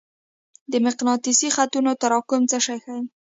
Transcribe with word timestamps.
د 0.71 0.73
مقناطیسي 0.85 1.49
خطونو 1.55 1.91
تراکم 2.01 2.41
څه 2.51 2.57
شی 2.65 2.77
ښيي؟ 2.83 3.01